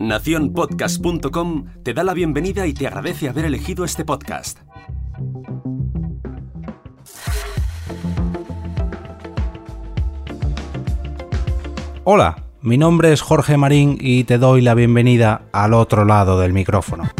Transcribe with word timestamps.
Naciónpodcast.com 0.00 1.64
te 1.82 1.92
da 1.92 2.04
la 2.04 2.14
bienvenida 2.14 2.68
y 2.68 2.72
te 2.72 2.86
agradece 2.86 3.28
haber 3.28 3.46
elegido 3.46 3.84
este 3.84 4.04
podcast. 4.04 4.60
Hola, 12.04 12.44
mi 12.62 12.78
nombre 12.78 13.12
es 13.12 13.22
Jorge 13.22 13.56
Marín 13.56 13.98
y 14.00 14.22
te 14.22 14.38
doy 14.38 14.60
la 14.60 14.74
bienvenida 14.74 15.42
al 15.50 15.74
otro 15.74 16.04
lado 16.04 16.38
del 16.38 16.52
micrófono. 16.52 17.10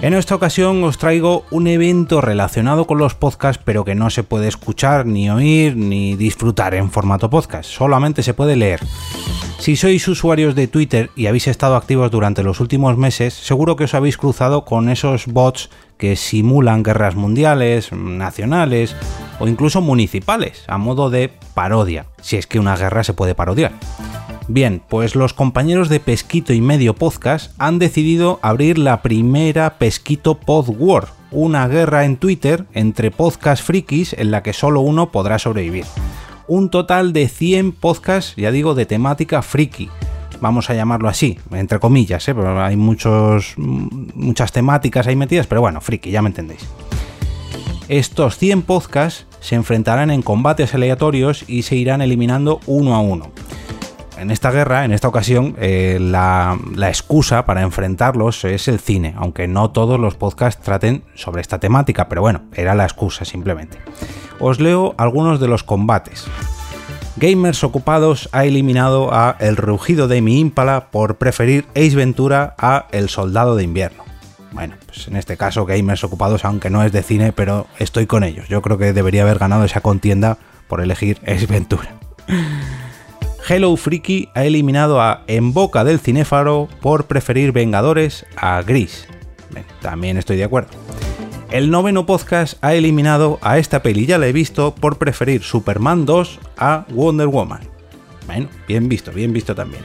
En 0.00 0.14
esta 0.14 0.34
ocasión 0.34 0.82
os 0.82 0.98
traigo 0.98 1.44
un 1.52 1.68
evento 1.68 2.20
relacionado 2.20 2.88
con 2.88 2.98
los 2.98 3.14
podcasts, 3.14 3.62
pero 3.64 3.84
que 3.84 3.94
no 3.94 4.10
se 4.10 4.24
puede 4.24 4.48
escuchar, 4.48 5.06
ni 5.06 5.30
oír, 5.30 5.76
ni 5.76 6.16
disfrutar 6.16 6.74
en 6.74 6.90
formato 6.90 7.30
podcast, 7.30 7.70
solamente 7.70 8.24
se 8.24 8.34
puede 8.34 8.56
leer. 8.56 8.80
Si 9.58 9.76
sois 9.76 10.06
usuarios 10.08 10.54
de 10.54 10.66
Twitter 10.66 11.10
y 11.14 11.26
habéis 11.26 11.46
estado 11.46 11.76
activos 11.76 12.10
durante 12.10 12.42
los 12.42 12.58
últimos 12.60 12.96
meses, 12.96 13.32
seguro 13.32 13.76
que 13.76 13.84
os 13.84 13.94
habéis 13.94 14.16
cruzado 14.16 14.64
con 14.64 14.88
esos 14.88 15.26
bots 15.26 15.70
que 15.98 16.16
simulan 16.16 16.82
guerras 16.82 17.14
mundiales, 17.14 17.92
nacionales 17.92 18.96
o 19.38 19.46
incluso 19.46 19.80
municipales, 19.80 20.64
a 20.66 20.78
modo 20.78 21.10
de 21.10 21.30
parodia, 21.54 22.06
si 22.20 22.36
es 22.36 22.48
que 22.48 22.58
una 22.58 22.76
guerra 22.76 23.04
se 23.04 23.14
puede 23.14 23.36
parodiar. 23.36 23.72
Bien, 24.48 24.82
pues 24.88 25.14
los 25.14 25.32
compañeros 25.32 25.88
de 25.88 26.00
Pesquito 26.00 26.52
y 26.52 26.60
Medio 26.60 26.94
Podcast 26.94 27.54
han 27.58 27.78
decidido 27.78 28.40
abrir 28.42 28.78
la 28.78 29.00
primera 29.00 29.78
Pesquito 29.78 30.34
Pod 30.34 30.70
War, 30.76 31.08
una 31.30 31.68
guerra 31.68 32.04
en 32.04 32.16
Twitter 32.16 32.66
entre 32.74 33.12
podcast 33.12 33.62
frikis 33.62 34.12
en 34.12 34.32
la 34.32 34.42
que 34.42 34.52
solo 34.52 34.80
uno 34.80 35.12
podrá 35.12 35.38
sobrevivir 35.38 35.84
un 36.46 36.70
total 36.70 37.12
de 37.12 37.28
100 37.28 37.72
podcasts, 37.72 38.34
ya 38.36 38.50
digo, 38.50 38.74
de 38.74 38.86
temática 38.86 39.42
friki. 39.42 39.88
Vamos 40.40 40.70
a 40.70 40.74
llamarlo 40.74 41.08
así, 41.08 41.38
entre 41.52 41.78
comillas, 41.78 42.26
¿eh? 42.28 42.34
pero 42.34 42.62
hay 42.62 42.76
muchos, 42.76 43.54
muchas 43.56 44.50
temáticas 44.50 45.06
ahí 45.06 45.14
metidas, 45.16 45.46
pero 45.46 45.60
bueno, 45.60 45.80
friki, 45.80 46.10
ya 46.10 46.22
me 46.22 46.28
entendéis. 46.28 46.66
Estos 47.88 48.38
100 48.38 48.62
podcasts 48.62 49.26
se 49.40 49.54
enfrentarán 49.54 50.10
en 50.10 50.22
combates 50.22 50.74
aleatorios 50.74 51.44
y 51.48 51.62
se 51.62 51.76
irán 51.76 52.00
eliminando 52.00 52.60
uno 52.66 52.94
a 52.94 53.00
uno. 53.00 53.30
En 54.22 54.30
esta 54.30 54.52
guerra, 54.52 54.84
en 54.84 54.92
esta 54.92 55.08
ocasión, 55.08 55.56
eh, 55.58 55.98
la, 56.00 56.56
excusa 56.88 57.44
para 57.44 57.62
enfrentarlos 57.62 58.44
es 58.44 58.68
el 58.68 58.78
cine, 58.78 59.14
aunque 59.16 59.48
no 59.48 59.70
todos 59.70 59.98
los 59.98 60.14
podcasts 60.14 60.62
traten 60.62 61.02
sobre 61.14 61.40
esta 61.40 61.58
temática, 61.58 62.08
pero 62.08 62.22
bueno, 62.22 62.42
era 62.54 62.74
la 62.74 62.84
excusa 62.84 63.24
simplemente 63.24 63.78
os 64.42 64.60
leo 64.60 64.94
algunos 64.98 65.40
de 65.40 65.46
los 65.46 65.62
combates. 65.62 66.24
Gamers 67.16 67.62
Ocupados 67.62 68.28
ha 68.32 68.44
eliminado 68.44 69.14
a 69.14 69.36
El 69.38 69.56
Rugido 69.56 70.08
de 70.08 70.20
mi 70.20 70.40
Impala 70.40 70.90
por 70.90 71.16
preferir 71.16 71.64
Ace 71.76 71.94
Ventura 71.94 72.54
a 72.58 72.86
El 72.90 73.08
Soldado 73.08 73.54
de 73.54 73.62
Invierno. 73.62 74.04
Bueno, 74.50 74.74
pues 74.86 75.06
en 75.06 75.16
este 75.16 75.36
caso 75.36 75.64
Gamers 75.64 76.02
Ocupados, 76.02 76.44
aunque 76.44 76.70
no 76.70 76.82
es 76.82 76.90
de 76.90 77.04
cine, 77.04 77.32
pero 77.32 77.68
estoy 77.78 78.06
con 78.06 78.24
ellos. 78.24 78.48
Yo 78.48 78.62
creo 78.62 78.78
que 78.78 78.92
debería 78.92 79.22
haber 79.22 79.38
ganado 79.38 79.64
esa 79.64 79.80
contienda 79.80 80.38
por 80.66 80.80
elegir 80.80 81.20
Ace 81.26 81.46
Ventura. 81.46 81.94
Hello 83.48 83.76
Freaky 83.76 84.28
ha 84.34 84.44
eliminado 84.44 85.00
a 85.00 85.24
En 85.26 85.52
Boca 85.52 85.82
del 85.82 85.98
Cinéfaro 85.98 86.68
por 86.80 87.06
preferir 87.06 87.50
Vengadores 87.50 88.24
a 88.36 88.62
Gris. 88.62 89.08
también 89.80 90.16
estoy 90.16 90.36
de 90.36 90.44
acuerdo. 90.44 90.70
El 91.50 91.70
noveno 91.70 92.06
podcast 92.06 92.54
ha 92.62 92.74
eliminado 92.74 93.40
a 93.42 93.58
esta 93.58 93.82
peli, 93.82 94.06
ya 94.06 94.18
la 94.18 94.28
he 94.28 94.32
visto, 94.32 94.74
por 94.76 94.96
preferir 94.96 95.42
Superman 95.42 96.06
2 96.06 96.38
a 96.56 96.86
Wonder 96.90 97.26
Woman. 97.26 97.62
Bueno, 98.26 98.48
bien 98.68 98.88
visto, 98.88 99.10
bien 99.10 99.32
visto 99.32 99.56
también. 99.56 99.82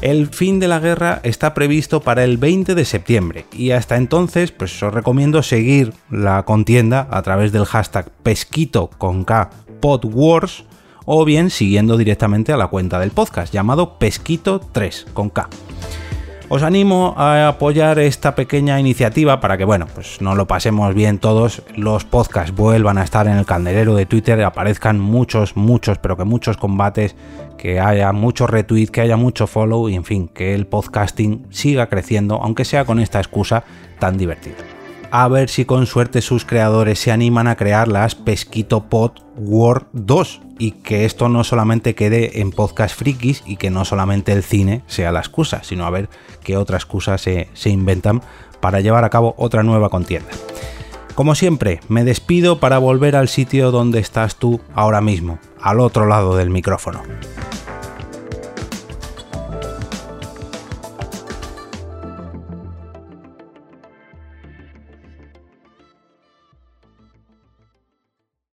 El 0.00 0.28
fin 0.28 0.58
de 0.58 0.66
la 0.66 0.80
guerra 0.80 1.20
está 1.24 1.52
previsto 1.52 2.00
para 2.00 2.24
el 2.24 2.38
20 2.38 2.74
de 2.74 2.84
septiembre 2.86 3.44
y 3.52 3.72
hasta 3.72 3.96
entonces 3.96 4.50
pues 4.50 4.82
os 4.82 4.92
recomiendo 4.94 5.42
seguir 5.42 5.92
la 6.10 6.42
contienda 6.44 7.06
a 7.10 7.22
través 7.22 7.52
del 7.52 7.66
hashtag 7.66 8.10
pesquito 8.22 8.88
con 8.98 9.24
K 9.24 9.50
podwars 9.80 10.64
o 11.04 11.24
bien 11.24 11.50
siguiendo 11.50 11.96
directamente 11.96 12.52
a 12.52 12.56
la 12.56 12.68
cuenta 12.68 12.98
del 12.98 13.10
podcast 13.10 13.52
llamado 13.52 13.98
pesquito3 13.98 15.12
con 15.12 15.30
K. 15.30 15.48
Os 16.48 16.62
animo 16.62 17.14
a 17.16 17.48
apoyar 17.48 17.98
esta 17.98 18.34
pequeña 18.34 18.78
iniciativa 18.78 19.40
para 19.40 19.56
que, 19.56 19.64
bueno, 19.64 19.86
pues 19.94 20.20
no 20.20 20.34
lo 20.34 20.46
pasemos 20.46 20.94
bien 20.94 21.18
todos, 21.18 21.62
los 21.76 22.04
podcasts 22.04 22.54
vuelvan 22.54 22.98
a 22.98 23.04
estar 23.04 23.26
en 23.26 23.38
el 23.38 23.46
candelero 23.46 23.94
de 23.94 24.04
Twitter, 24.04 24.42
aparezcan 24.42 25.00
muchos, 25.00 25.56
muchos, 25.56 25.96
pero 25.96 26.18
que 26.18 26.24
muchos 26.24 26.58
combates, 26.58 27.16
que 27.56 27.80
haya 27.80 28.12
mucho 28.12 28.46
retweet, 28.46 28.88
que 28.88 29.00
haya 29.00 29.16
mucho 29.16 29.46
follow 29.46 29.88
y 29.88 29.94
en 29.94 30.04
fin, 30.04 30.28
que 30.28 30.54
el 30.54 30.66
podcasting 30.66 31.46
siga 31.48 31.86
creciendo, 31.86 32.34
aunque 32.42 32.66
sea 32.66 32.84
con 32.84 33.00
esta 33.00 33.18
excusa 33.18 33.64
tan 33.98 34.18
divertida 34.18 34.81
a 35.14 35.28
ver 35.28 35.50
si 35.50 35.66
con 35.66 35.84
suerte 35.84 36.22
sus 36.22 36.46
creadores 36.46 36.98
se 36.98 37.12
animan 37.12 37.46
a 37.46 37.54
crear 37.54 37.86
las 37.86 38.14
Pesquito 38.14 38.84
Pod 38.84 39.12
World 39.36 39.84
2 39.92 40.40
y 40.58 40.70
que 40.70 41.04
esto 41.04 41.28
no 41.28 41.44
solamente 41.44 41.94
quede 41.94 42.40
en 42.40 42.50
podcast 42.50 42.96
frikis 42.96 43.42
y 43.44 43.56
que 43.56 43.68
no 43.68 43.84
solamente 43.84 44.32
el 44.32 44.42
cine 44.42 44.80
sea 44.86 45.12
la 45.12 45.20
excusa, 45.20 45.64
sino 45.64 45.84
a 45.84 45.90
ver 45.90 46.08
qué 46.42 46.56
otra 46.56 46.78
excusa 46.78 47.18
se, 47.18 47.50
se 47.52 47.68
inventan 47.68 48.22
para 48.60 48.80
llevar 48.80 49.04
a 49.04 49.10
cabo 49.10 49.34
otra 49.36 49.62
nueva 49.62 49.90
contienda. 49.90 50.30
Como 51.14 51.34
siempre, 51.34 51.80
me 51.88 52.04
despido 52.04 52.58
para 52.58 52.78
volver 52.78 53.14
al 53.14 53.28
sitio 53.28 53.70
donde 53.70 53.98
estás 53.98 54.36
tú 54.36 54.62
ahora 54.74 55.02
mismo, 55.02 55.38
al 55.60 55.80
otro 55.80 56.06
lado 56.06 56.36
del 56.36 56.48
micrófono. 56.48 57.02